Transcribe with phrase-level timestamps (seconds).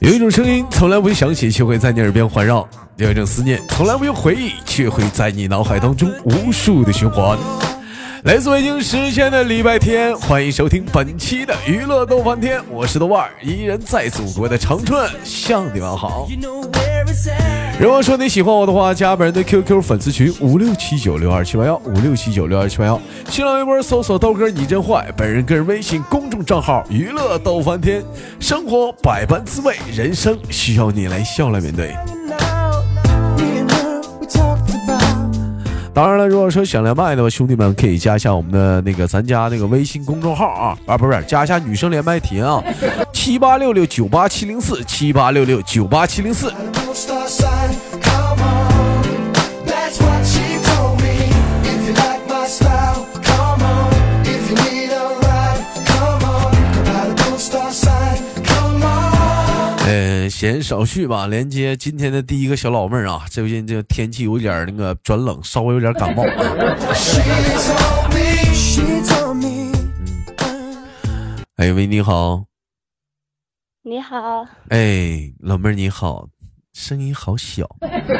[0.00, 7.38] 有一种声音从来不会响起，却会在你耳边环绕；有一种思念从来不用回忆，却会在你脑海当中无数的循环。
[8.24, 16.28] 来自北京时间的礼拜天，欢迎收听本期的娱乐逗翻天，我是豆瓣儿，依然在祖国的长春向你们好。
[17.80, 23.00] 如果说你喜欢我的话，加本人的 QQ 粉丝群五六七九六二七八幺五六七九六二七八幺，
[23.30, 28.02] 新浪微博搜索豆哥你真坏，本人个人微信公众账号娱乐逗翻天，
[28.40, 31.94] 生活百般滋味，人生需要你来笑来面对。
[35.94, 42.62] 当然了，如果说想连麦的话，兄弟们可以加一下我们的那个咱家那个微信公众号啊啊，不是加一下女生连麦群啊，
[43.12, 46.52] 七八六六九八七零四七八六六九八七零四。
[60.28, 63.24] 呃，闲少叙吧，连接今天的第一个小老妹儿啊。
[63.30, 66.22] 最近这个天气有点那个转冷，稍微有点感冒。
[71.56, 72.44] 哎喂，你好。
[73.82, 74.46] 你好。
[74.68, 76.28] 哎，老妹儿你好，
[76.74, 77.66] 声音好小。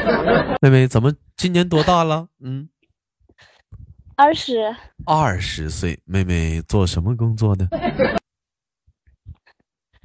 [0.61, 2.27] 妹妹怎么今年多大了？
[2.43, 2.67] 嗯，
[4.15, 4.75] 二十。
[5.05, 7.67] 二十岁，妹妹做什么工作的？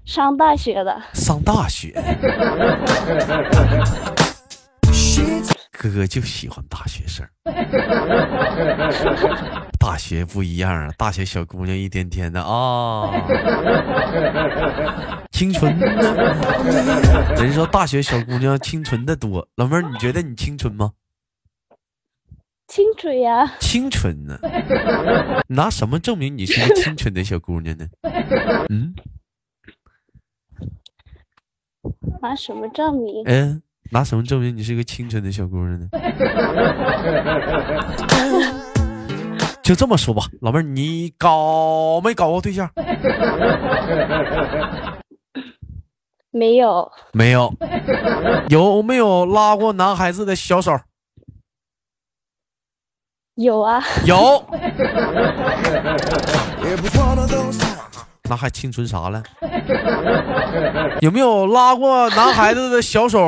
[0.04, 1.92] 上大学的，上大学，
[5.72, 7.26] 哥 哥就喜欢大学生。
[9.80, 13.10] 大学不一样啊，大学小姑娘一天天的啊，
[15.32, 15.86] 清纯呢。
[17.36, 20.92] 人说大学小姑娘清纯的多，老妹儿，你觉得你清纯吗？
[22.68, 24.38] 清纯呀，清纯呢？
[25.48, 27.86] 拿什么证明你是个清纯的小姑娘呢？
[28.68, 28.94] 嗯。
[32.20, 33.22] 拿什么证明？
[33.26, 35.88] 嗯，拿什么证明你是一个清纯的小姑娘呢？
[39.62, 42.70] 就这么说吧，老妹儿，你搞没搞过对象？
[46.30, 47.54] 没有，没有，
[48.50, 50.78] 有没有拉过男孩子的小手？
[53.36, 54.44] 有啊，有。
[58.28, 59.22] 那还青春啥了？
[61.02, 63.18] 有没有拉过男孩子的小手？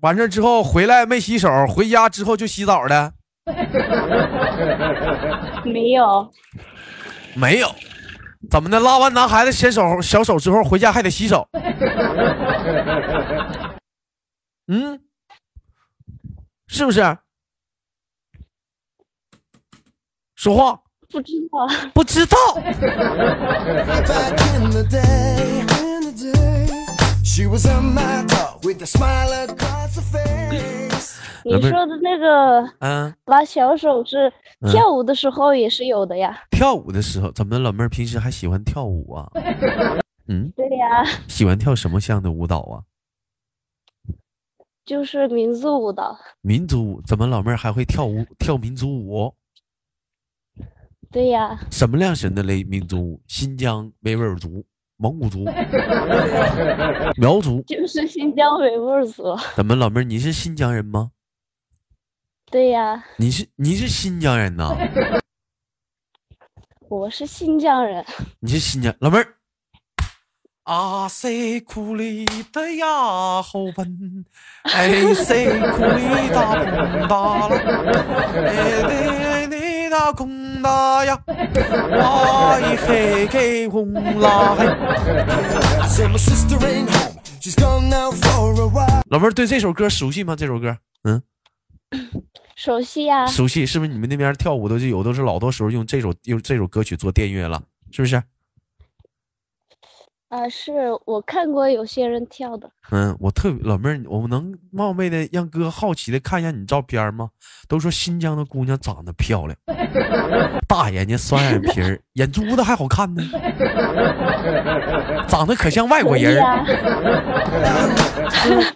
[0.00, 3.12] 完事之后回来没洗手，回家之后就洗澡的？
[5.64, 6.32] 没有，
[7.34, 7.68] 没有。
[8.50, 8.80] 怎么的？
[8.80, 11.46] 拉完男孩子小手小手之后回家还得洗手？
[14.68, 15.00] 嗯，
[16.66, 17.18] 是不是？
[20.34, 20.80] 说话。
[21.10, 22.36] 不知道，不知道。
[31.44, 34.32] 你说的那个，嗯，拉小手是
[34.72, 36.36] 跳舞的时候也是有的呀。
[36.50, 39.30] 跳舞的时候，怎么老妹儿平时还喜欢跳舞啊？
[40.28, 41.04] 嗯，对呀。
[41.28, 42.82] 喜欢跳什么项的舞蹈啊？
[44.84, 46.18] 就是民族舞蹈。
[46.40, 48.24] 民族舞，怎么老妹儿还会跳舞？
[48.38, 49.32] 跳民族舞？
[51.16, 53.18] 对呀，什么量神的类民族？
[53.26, 54.62] 新疆维吾尔族、
[54.98, 55.46] 蒙古族、
[57.16, 59.34] 苗族，就是新疆维吾尔族。
[59.54, 61.12] 怎么，老妹儿你是新疆人吗？
[62.50, 64.76] 对呀，你是你是新疆人呐？
[66.90, 68.04] 我是新疆人。
[68.40, 69.26] 你是新疆老妹儿。
[70.64, 74.26] 啊塞库里的呀好笨，
[74.64, 77.56] 哎塞库里大空大了，
[78.34, 80.12] 哎对你大
[80.56, 84.66] 空大呀，哎嘿嘿空啦嘿。
[89.10, 90.34] 老妹儿对这首歌熟悉吗？
[90.34, 91.22] 这首歌，嗯，
[92.56, 93.26] 熟悉呀。
[93.26, 93.92] 熟悉是不是？
[93.92, 98.22] 你们那边跳舞都是有，都是老多时候用这首用这首歌曲做电乐了，是不是？
[100.28, 100.72] 啊，是
[101.04, 102.68] 我看过有些人跳的。
[102.90, 107.30] 嗯，我特老妹儿，我们能冒昧的让哥好奇的看一下你照片吗？
[107.68, 109.56] 都说新疆的姑娘长得漂亮，
[110.66, 113.22] 大眼睛、双眼皮儿，眼珠子还好看呢，
[115.28, 116.36] 长得可像外国人。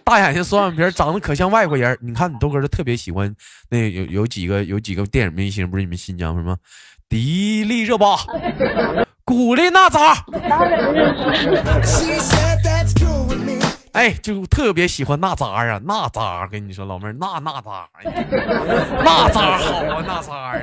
[0.04, 1.98] 大眼睛、双眼皮儿，长得可像外国人。
[2.00, 3.34] 你看你豆哥就特别喜欢
[3.68, 6.56] 那有有几个有几个电影明星，不是你们新疆什么
[7.10, 8.18] 迪丽热巴。
[9.24, 10.14] 古力娜扎，
[13.90, 17.88] 哎，就特别喜欢娜扎啊，娜扎，跟你说，老妹儿，娜娜扎，
[19.04, 20.62] 娜扎好啊，娜扎啊，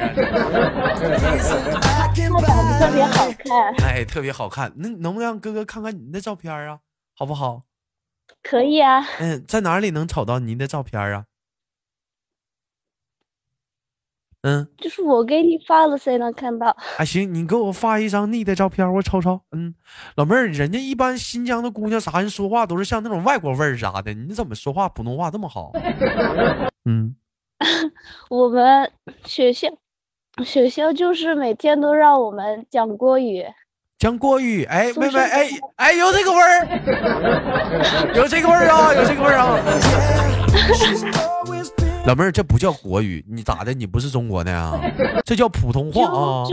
[2.80, 6.80] 特别好看，哎，特别好看，那能不能让哥哥看看你的照片啊？
[7.14, 7.64] 好不好？
[8.42, 9.06] 可以啊。
[9.20, 11.26] 嗯，在哪里能瞅到您的照片啊？
[14.48, 16.74] 嗯，就是我给你发了，谁能看到？
[16.80, 19.42] 还行，你给我发一张你的照片，我瞅瞅。
[19.52, 19.76] 嗯，
[20.16, 25.74] 老妹儿，人家一般新疆的姑娘啥人说话都是像那种外国味儿啥的，你怎么说话普通话这么好？
[26.88, 27.14] 嗯，
[28.30, 28.90] 我们
[29.26, 29.68] 学校
[30.46, 33.44] 学校就是每天都让我们讲国语，
[34.00, 34.64] 讲国语。
[34.64, 37.17] 哎，妹妹，哎哎，有这个味儿，
[42.08, 43.74] 老妹儿，这不叫国语，你咋的？
[43.74, 44.72] 你不是中国的呀？
[45.26, 46.46] 这叫普通话啊！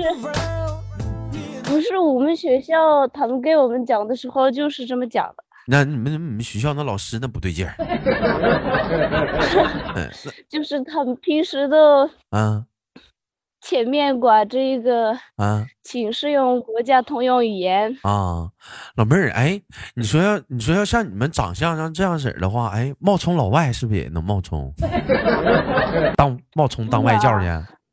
[1.62, 5.44] 不是我们学校，他们给我们讲的时候就是这么讲的。
[5.68, 7.76] 那你们你们学校那老师那不对劲儿。
[10.50, 12.64] 就是他们平时的啊。
[13.66, 18.50] 前面管这个啊，请使用国家通用语言啊，
[18.94, 19.58] 老妹儿，哎，
[19.94, 24.70] 你说要你说要像你们长相像这样式儿的话，哎，冒充老外是不是也能冒充？
[26.14, 27.46] 当冒充当外教去？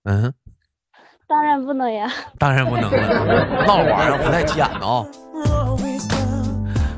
[0.04, 0.34] 嗯，
[1.26, 5.08] 当然不能呀， 当然不能了，闹玩儿不带急眼的啊，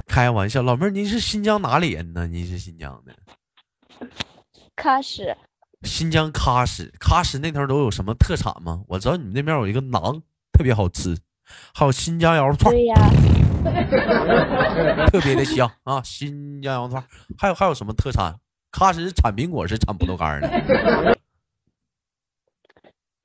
[0.08, 2.26] 开玩笑，老妹儿，您是新疆哪里人呢？
[2.26, 4.08] 您是新疆的？
[4.76, 5.38] 喀什。
[5.84, 8.82] 新疆喀什，喀什那头都有什么特产吗？
[8.88, 10.22] 我知道你们那边有一个馕，
[10.52, 11.18] 特别好吃，
[11.74, 12.96] 还有新疆羊肉串，对呀，
[15.12, 16.02] 特别的香啊！
[16.04, 17.04] 新疆羊肉串，
[17.38, 18.36] 还有还有什么特产？
[18.72, 21.18] 喀什产苹果，是产葡萄干的？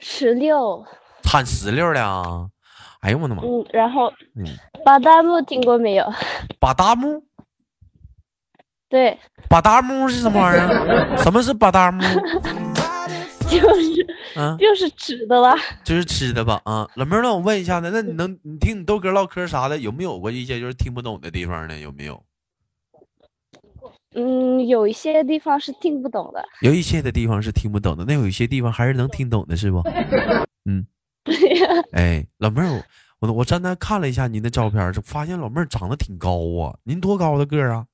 [0.01, 0.85] 石榴，
[1.23, 2.49] 产石榴的啊！
[3.01, 3.43] 哎呦我的妈！
[3.43, 4.45] 嗯，然后，嗯，
[4.85, 6.05] 巴旦木听过没有？
[6.59, 7.28] 巴旦木。
[8.89, 9.19] 对，
[9.49, 11.17] 巴达木是什么玩意儿？
[11.23, 12.03] 什么是巴达木？
[13.49, 14.07] 就是，
[14.37, 15.55] 嗯，就是吃的吧，
[15.85, 16.61] 就是吃的吧？
[16.65, 21.79] 啊，老妹儿，那我问一下呢，那你能，你听你豆哥唠嗑啥的，有没有过一些就是听不懂的地方呢？
[21.79, 22.23] 有没有？
[24.15, 29.83] 嗯，有一些地方是听不懂的，有一些的地方是听不懂的，那有一些地方还是能听懂的，是不？
[30.69, 30.87] 嗯，
[31.25, 31.67] 对呀。
[31.93, 32.85] 哎，老妹儿，
[33.21, 37.87] 我我刚才看了一下您的照片，就发现老妹儿长得挺高啊，您多高的个儿啊？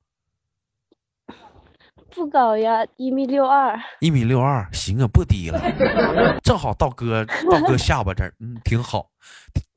[2.15, 3.77] 不高呀，一米六二。
[3.99, 5.59] 一米六二，行啊，不低了，
[6.41, 9.11] 正好到哥到哥下巴这儿，嗯，挺好。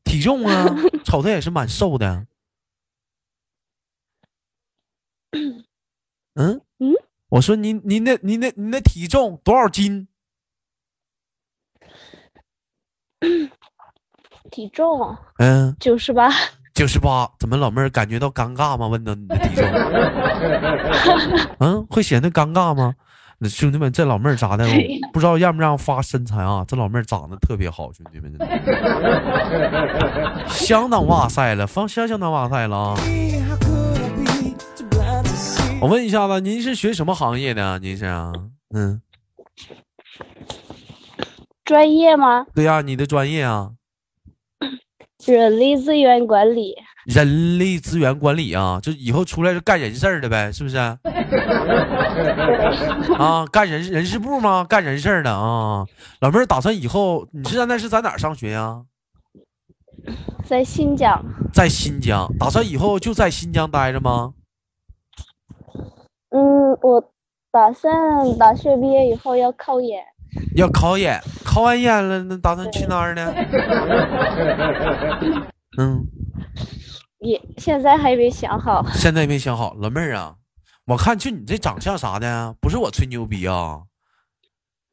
[0.05, 0.64] 体重啊，
[1.05, 2.26] 瞅着也是蛮瘦的。
[5.32, 5.64] 嗯
[6.79, 6.94] 嗯，
[7.29, 10.06] 我说您您那您那您那体重多少斤？
[14.50, 15.17] 体重？
[15.38, 16.31] 嗯，九十八。
[16.79, 18.87] 九十八，怎么老妹儿感觉到尴尬吗？
[18.87, 19.65] 问到你的体重，
[21.59, 22.95] 嗯，会显得尴尬吗？
[23.39, 24.65] 那兄弟们，这老妹儿咋的？
[25.13, 26.65] 不知道让不让发身材啊？
[26.69, 28.33] 这老妹儿长得特别好，兄弟们，
[30.47, 32.97] 相当哇塞了，方相相当哇塞了啊！
[35.81, 37.81] 我问一下子，您是学什么行业的？
[37.81, 38.33] 您是啊？
[38.73, 39.03] 嗯，
[41.65, 42.47] 专业吗？
[42.55, 43.71] 对呀，你的专业啊。
[45.35, 46.75] 人力资源管理，
[47.07, 50.77] 人力资源管理啊，就以后出来就干人事儿的呗，是不是？
[53.19, 54.65] 啊，干人人事部吗？
[54.69, 55.85] 干人事儿的啊，
[56.20, 58.82] 老妹儿打算以后你是在那是在哪儿上学呀？
[60.44, 61.23] 在新疆。
[61.53, 64.32] 在新疆，打算以后就在新疆待着吗？
[66.31, 67.03] 嗯，我
[67.51, 67.93] 打算
[68.39, 70.03] 大学毕业以后要考研。
[70.56, 73.32] 要考研，考完研了，那打算去哪儿呢？
[75.79, 76.05] 嗯，
[77.20, 78.85] 也现在还没想好。
[78.94, 80.35] 现在没想好，老妹儿啊，
[80.87, 83.82] 我看就你这长相啥的，不是我吹牛逼啊。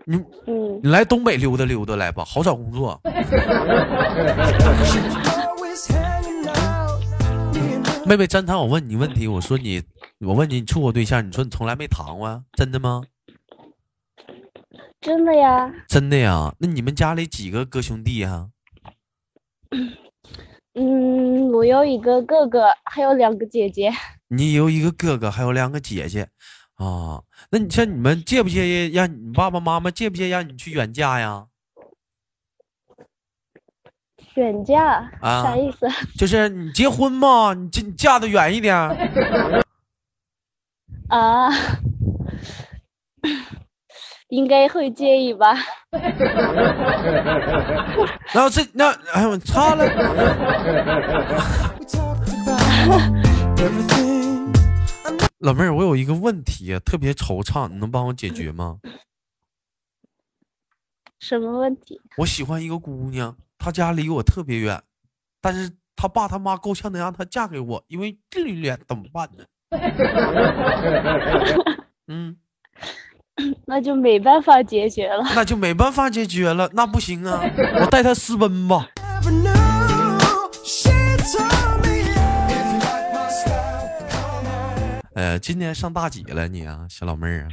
[0.05, 3.01] 你，嗯，你来东北溜达溜达来吧，好找工作。
[8.05, 9.81] 妹妹，真谈，我问你问题，我说你，
[10.19, 11.27] 我问你，你处过对象？
[11.27, 13.01] 你说你从来没谈过，真的吗？
[15.01, 16.53] 真的呀，真的呀。
[16.59, 18.49] 那你们家里几个哥兄弟呀？
[20.77, 23.89] 嗯，我有一个哥哥，还有两个姐姐。
[24.27, 26.27] 你有一个哥哥，还有两个姐姐，
[26.75, 27.23] 啊？
[27.49, 31.47] 那你像你们介不介意让你爸爸妈妈介不介意让你去远嫁呀？
[34.35, 35.43] 远嫁啊？
[35.43, 35.87] 啥意思？
[36.19, 38.75] 就是你结婚嘛，你嫁嫁的远一点。
[41.07, 41.49] 啊。
[44.29, 45.55] 应该会介意吧？
[48.33, 49.85] 然后这那哎呦，差了。
[55.39, 58.79] 老妹儿，我有一个问题，特别惆怅，你能帮我解决吗？
[61.19, 62.01] 什么问题？
[62.17, 64.81] 我喜欢一个姑娘，她家离我特别远，
[65.41, 69.45] 但是她爸她妈够呛能让她嫁给我，因为这么远怎么办呢？
[72.07, 72.37] 嗯，
[73.65, 75.23] 那就没办法解决了。
[75.35, 77.41] 那就没办法解决了，那不行啊！
[77.81, 78.87] 我带他私奔吧。
[85.15, 87.47] 呃，今年上大几了你啊，小老妹儿啊？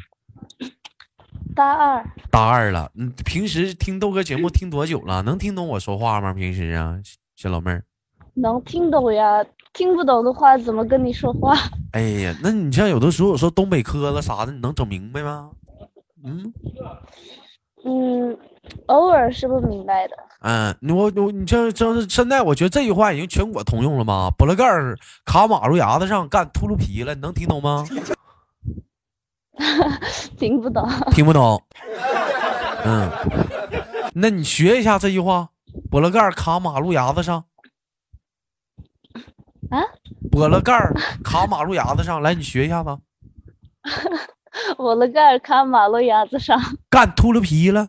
[1.54, 2.04] 大二。
[2.30, 5.22] 大二了，你，平时听豆哥节目听多久了？
[5.22, 6.32] 能听懂我说话吗？
[6.32, 6.96] 平时啊，
[7.34, 7.84] 小老妹儿。
[8.34, 11.56] 能听懂呀，听不懂的话怎么跟你说话？
[11.92, 15.50] 哎呀，那你像有的时候我说东北磕了啥的，你能整明白吗？
[16.24, 16.52] 嗯
[17.84, 18.38] 嗯，
[18.86, 20.16] 偶尔是不明白的。
[20.42, 24.30] 嗯，我我你像像是现在，我觉得这句话已经全国通用了吗？
[24.38, 24.64] 玻璃盖
[25.24, 27.84] 卡马路牙子上干秃噜皮了，你能听懂吗？
[30.38, 30.88] 听不懂。
[31.10, 31.60] 听不懂。
[32.84, 33.10] 嗯，
[34.14, 35.48] 那你学一下这句话：
[35.90, 37.44] 玻璃盖卡马路牙子上。
[39.70, 39.80] 啊！
[40.30, 40.78] 玻璃盖
[41.24, 42.96] 卡马路牙子上，来，你学一下子。
[44.76, 47.88] 玻璃盖卡马路牙子上，干秃噜皮了。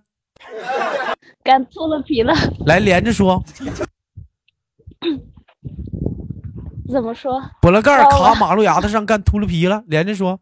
[1.43, 2.33] 干秃噜皮了。
[2.65, 3.43] 来，连着说。
[6.91, 7.41] 怎么说？
[7.61, 9.83] 玻璃盖卡马路牙子上，干秃噜皮了。
[9.87, 10.39] 连着说。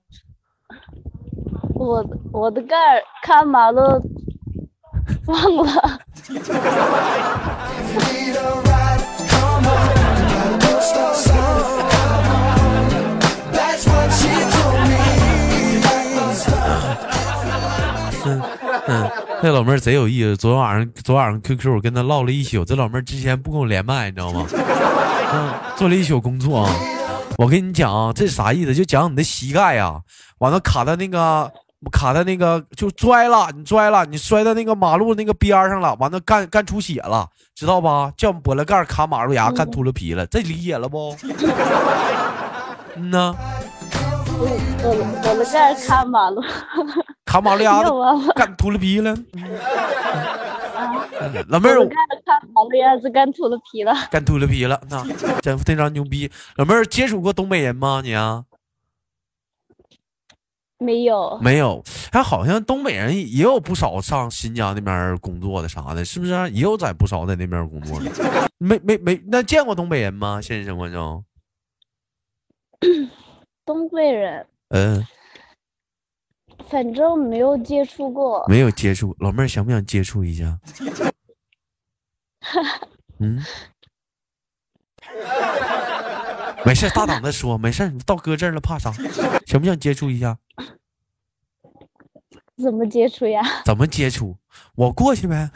[1.73, 2.75] 我我的盖
[3.23, 3.81] 卡马路，
[5.25, 5.99] 忘了。
[19.43, 20.35] 那老妹儿贼有意思。
[20.37, 22.63] 昨天晚上，昨天晚上 QQ 我跟她唠了一宿。
[22.65, 24.45] 这老妹儿之前不跟我连麦，你知道吗？
[25.75, 26.73] 做了一宿工作啊。
[27.37, 28.75] 我跟你讲啊，这是啥意思？
[28.75, 29.99] 就讲你的膝盖呀，
[30.39, 31.51] 完了卡在那个
[31.91, 38.11] 卡在那个就摔了，你摔了，你摔到那个马路那个边上了，完了干干出血了，知道吧？
[38.15, 41.15] 叫玻璃盖卡马路牙，干秃噜皮了，这理解了不？
[42.95, 43.33] 嗯呐。
[44.43, 44.47] 我
[45.23, 46.41] 我们在卡马路，
[47.31, 47.89] 卡马路牙子
[48.33, 49.15] 干秃了皮了。
[51.47, 51.95] 老妹儿，我看
[52.51, 55.01] 马路牙子干秃了皮了，干秃了皮了，那
[55.39, 56.29] 真非常牛逼。
[56.57, 58.01] 老妹儿接触过东北人吗？
[58.03, 58.43] 你啊？
[60.77, 61.81] 没有，没有。
[62.11, 66.31] 还好像东北人也有不少上新疆那边工作的啥的，是不是？
[66.49, 68.11] 也有在不少在那边工作的。
[68.59, 70.41] 没没没，那见过东北人吗？
[70.41, 71.23] 现实生活中？
[73.65, 75.05] 东北人，嗯，
[76.71, 79.13] 反正没有接触过，没有接触。
[79.19, 80.57] 老妹儿想不想接触一下？
[83.19, 83.43] 嗯，
[86.65, 88.93] 没事，大胆的说，没事，你到哥这儿了，怕啥？
[89.45, 90.37] 想不想接触一下？
[92.57, 93.41] 怎么接触呀？
[93.65, 94.37] 怎么接触？
[94.75, 95.51] 我过去呗。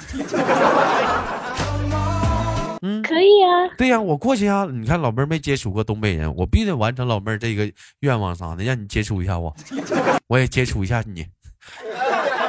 [2.88, 3.50] 嗯，可以啊。
[3.80, 4.68] 对呀，我过去啊。
[4.72, 7.68] 你看老妹儿没接触过东北人，我必须得完成老妹儿这个
[8.02, 9.52] 愿望啥的，让你接触一下我，
[10.30, 11.26] 我也接触一下你，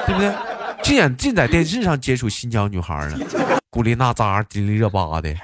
[0.06, 0.30] 对不对？
[0.82, 3.18] 尽然尽在电视上接触新疆女孩了，
[3.70, 5.34] 古力娜扎、迪丽热巴的。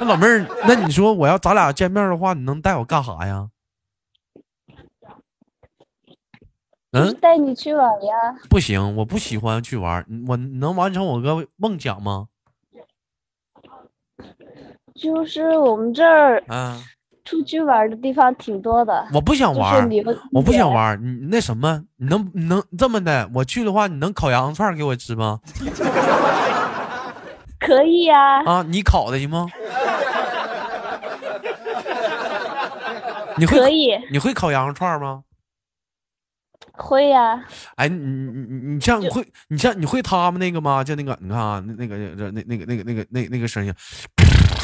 [0.00, 3.46] 那老妹儿，那你说我要咱俩见面的话，你能带我干啥呀？
[6.92, 8.14] 嗯，带你去玩呀？
[8.48, 10.04] 不行，我不喜欢去玩。
[10.26, 12.26] 我能完成我个梦想吗？
[14.94, 16.76] 就是我们这儿，嗯，
[17.24, 19.06] 出去玩的地方挺多的。
[19.14, 19.88] 我不想玩，
[20.32, 21.00] 我不想玩。
[21.02, 23.28] 你那什么，你能你能这么的？
[23.34, 25.40] 我去的话，你能烤羊肉串给我吃吗？
[27.60, 28.42] 可以呀。
[28.44, 29.46] 啊，你烤的行吗？
[33.38, 33.58] 你会？
[33.58, 33.96] 可以。
[34.10, 35.22] 你会烤羊肉串吗？
[36.90, 37.40] 会呀，
[37.76, 40.82] 哎，你你你你像会，你像你会他们那个吗？
[40.82, 43.72] 就那个，你看啊，那那个那那那个那个那个那那个声音，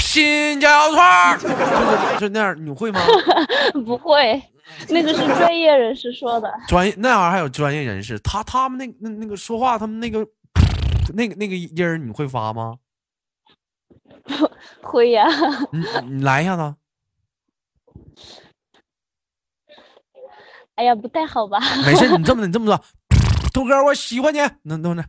[0.01, 1.39] 新疆羊肉串，
[2.19, 3.01] 就就那样，你会吗？
[3.87, 4.43] 不会，
[4.89, 6.53] 那个是专业人士说的。
[6.67, 10.27] 专业那玩意儿还有专业人士，他他们那那那个说话，他们那个
[11.15, 12.75] 那个那个音儿，你会发吗？
[14.83, 15.29] 会呀。
[15.71, 15.85] 你
[16.17, 16.75] 你来一下子。
[20.77, 21.59] 哎呀，不太好吧？
[21.85, 22.81] 没事，你这么的，你这么说，
[23.53, 25.05] 豆哥，我喜欢你，能能能。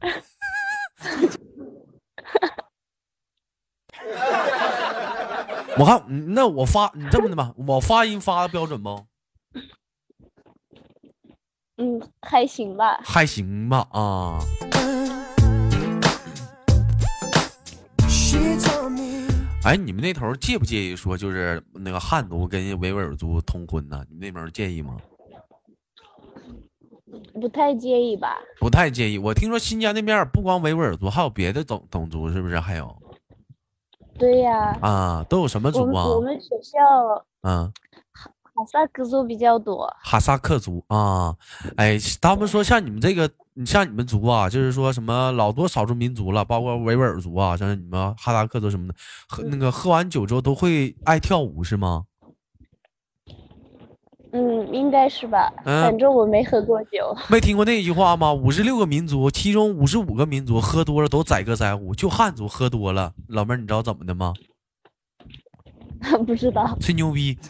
[5.78, 9.06] 我看，那我发你这么的吧，我发音发的标准不？
[11.78, 13.00] 嗯，还行吧。
[13.04, 14.40] 还行吧啊。
[19.64, 24.04] 哎，你们那头介不介意说就是那个汉族跟维吾尔族通婚呢？
[24.10, 24.96] 你们那边介意吗？
[27.38, 28.38] 不太介意吧？
[28.60, 29.18] 不太介意。
[29.18, 32.60] 我听说新疆那边不光维吾尔族，还有别的种种族，是不是？
[32.60, 32.96] 还有？
[34.18, 34.78] 对呀。
[34.82, 36.06] 啊，都有什么族啊？
[36.06, 36.80] 我们学校，
[37.44, 37.72] 嗯，
[38.12, 39.88] 哈哈萨克族比较多。
[40.02, 41.36] 哈萨克族啊，
[41.76, 48.96] 哎，他们说像你们这个，你像你们族啊，就是说什么老多少数民族了，包括维吾尔族啊，像你们哈萨克族什么的，
[49.30, 52.06] 喝那个喝完酒之后都会爱跳舞是吗？
[54.38, 55.52] 嗯，应该是吧。
[55.66, 57.16] 嗯，反正我没喝过酒。
[57.28, 58.32] 没听过那句话吗？
[58.32, 63.12] 五十六个民族，其中五十五个民族喝多了都载歌载舞，就汉族喝多了。
[63.30, 64.34] 老妹儿，你知道怎么的吗？
[66.28, 66.78] 不知道。
[66.80, 67.36] 吹牛逼。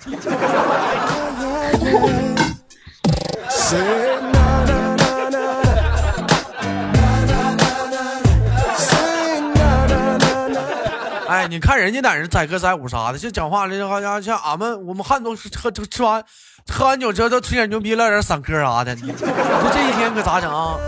[11.29, 16.23] 哎，你看人家在那载歌载舞啥的，就讲话了，好像像俺们我们汉族喝吃吃完。
[16.69, 18.93] 喝完酒之后都吹点牛逼，唠点散嗑啥的。
[18.95, 20.77] 你 说这一天可咋整啊？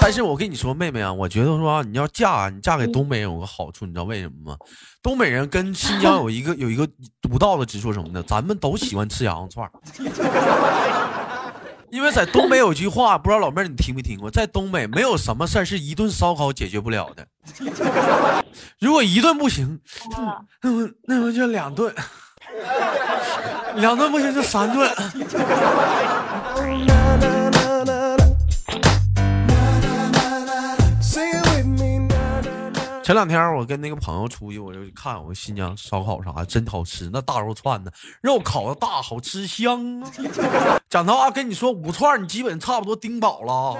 [0.00, 4.56] 但是我跟你说，妹妹啊，我觉得说你要嫁，你嫁给东北人有个好处，你知道为什么吗？
[5.02, 6.88] 东北人跟新疆有一个 有一个
[7.20, 9.70] 独到的之处什么呢，咱们都喜欢吃羊肉串。
[11.90, 14.30] 因为在东北有句话，不知道老妹儿你听没听过？
[14.30, 17.26] 在东北没有什么事儿是一顿烧烤解决不了的。
[18.78, 19.78] 如果一顿不行，
[20.62, 21.94] 那么那么就两顿。
[23.76, 24.90] 两顿不行就三顿。
[33.02, 37.90] 前两天我跟那个朋友出去，我就看我新疆烧烤啥真好吃，那大肉串子，
[38.20, 40.10] 肉烤的大，好吃香啊！
[40.90, 43.78] 讲实话跟你说，五串你基本差不多顶饱了。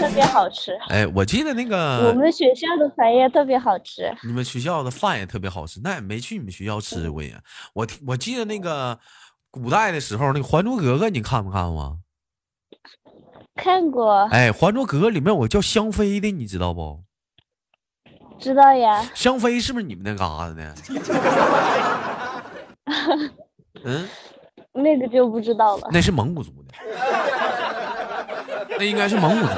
[0.00, 4.10] 特别好吃，哎，我记得那个我们学校的饭也特别好吃。
[4.24, 7.38] 你们学校的饭也特别好吃，那也没去你们学校吃过呀。
[7.74, 8.98] 我我记得那个
[9.50, 11.98] 古代的时候，那个《还珠格格》，你看没看过？
[13.56, 14.26] 看过。
[14.30, 17.02] 哎，《还珠格格》里面我叫香妃的，你知道不？
[18.38, 19.06] 知道呀。
[19.14, 20.74] 香妃是不是你们那嘎达的？
[23.84, 24.08] 嗯，
[24.72, 25.88] 那个就不知道了。
[25.92, 26.74] 那是蒙古族的。
[28.78, 29.52] 那应该是蒙古族。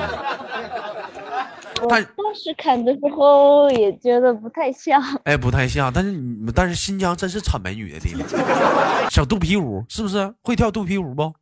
[1.88, 5.92] 但当时看的时候也觉得不太像，哎，不太像。
[5.92, 8.26] 但是你，但是新疆真是产美女的地方，
[9.10, 10.32] 小肚皮舞是不是？
[10.42, 11.34] 会跳肚皮舞不？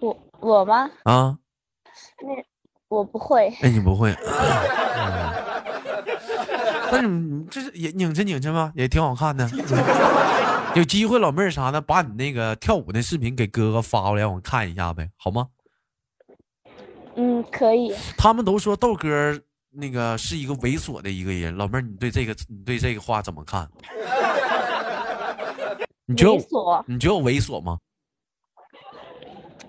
[0.00, 0.90] 我我吗？
[1.04, 1.38] 啊，
[2.22, 2.28] 那
[2.88, 3.48] 我不会。
[3.62, 4.14] 哎，你不会。
[6.90, 8.72] 但是你这是也拧着拧着吗？
[8.74, 9.48] 也挺好看的。
[10.74, 15.48] 有机会老妹儿啥的，把你那个跳舞的视频给哥哥发过来，让我看一下呗，好吗？
[17.16, 17.94] 嗯，可以。
[18.16, 19.38] 他们都说豆哥
[19.70, 23.68] 那个是一个猥琐的一个人，老妹儿，你对这个你对这个话怎么看？
[26.06, 26.84] 你觉得猥琐？
[26.86, 27.78] 你觉得我猥琐吗？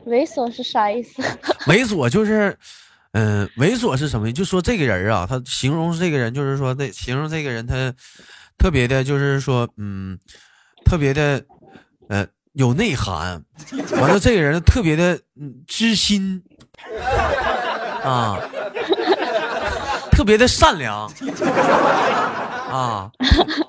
[0.06, 1.21] 猥琐是啥意思？
[1.67, 2.58] 猥琐就是，
[3.12, 4.32] 嗯，猥琐是什么？
[4.32, 7.93] 就说这个人啊，他形容这个人，就是说那形容这个人，他
[8.58, 10.19] 特别的，就是说，嗯，
[10.84, 11.45] 特别的，
[12.10, 13.45] 呃，有内涵。
[13.91, 16.43] 完了，这个人特别的，嗯，知心。
[18.03, 18.38] 啊，
[20.12, 21.09] 特别的善良
[22.71, 23.09] 啊！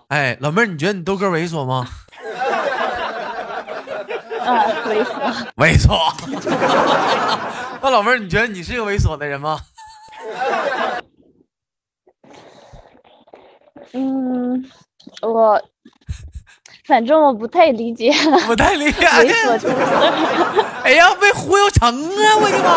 [0.08, 1.86] 哎，老妹儿，你觉得你豆哥猥琐吗？
[4.44, 5.46] 啊，猥琐。
[5.56, 6.12] 猥琐。
[7.80, 9.60] 那老妹儿，你觉得你是个猥琐的人吗？
[13.92, 14.64] 嗯，
[15.22, 15.62] 我
[16.84, 18.12] 反正我不太理解。
[18.46, 19.06] 不太理解。
[19.06, 20.73] 猥琐。
[20.84, 22.36] 哎呀，被忽悠成啊！
[22.36, 22.68] 我的妈！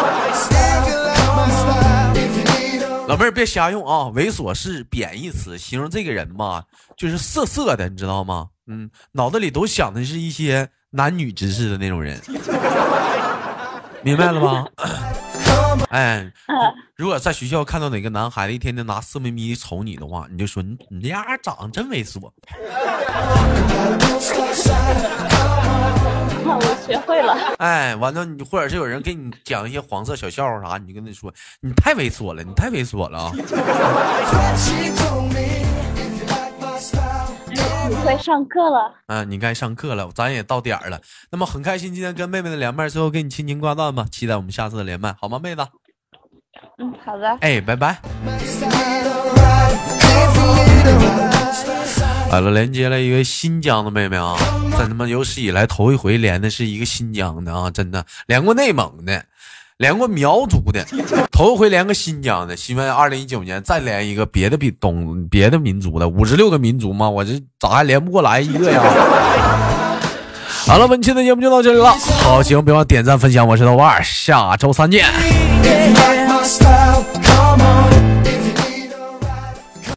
[3.07, 4.09] 老妹儿别瞎用啊！
[4.15, 6.63] 猥琐是贬义词，形容这个人吧，
[6.95, 8.47] 就是色色的，你知道吗？
[8.67, 12.17] 嗯，脑子里都想的是一些男女之事的那种人，
[14.01, 14.65] 明白了吗？
[15.91, 16.31] 哎，
[16.95, 22.31] 如果在学校看到哪个男孩子一天天拿色眯眯瞅你的话，你就说你你这丫长得真猥琐。
[26.55, 27.33] 我学会了。
[27.60, 33.31] 哎，完了，你或者是有人给你讲一些黄色小笑话啥，你就跟他说，你太猥琐了，你太猥琐了啊！
[37.89, 38.93] 你该上课了。
[39.07, 40.99] 嗯，你该上课了，咱也到点儿了。
[41.31, 45.65] 那么很开心今天跟妹妹的连麦，最后给你亲情挂断吧，期待我们下次的连麦，好吗，妹子？
[46.79, 47.38] 嗯，好的。
[47.41, 48.01] 哎，拜拜。
[52.29, 54.35] 好了，连接了一个新疆的妹妹啊，
[54.77, 59.23] 咱他妈有史以来头一回连的是一个新疆的啊，真的连过内蒙的，
[59.77, 60.85] 连过苗族的，
[61.31, 62.55] 头一回连个新疆的。
[62.55, 68.83] 希望二零一九年再连一个别的比东别的民族的，五十六个民族嘛，我这咋还连不过来一个呀？
[70.67, 71.91] 好了，本期的节目就到这里了。
[72.21, 75.05] 好，行别忘点赞分享，我是豆瓣，下周三见。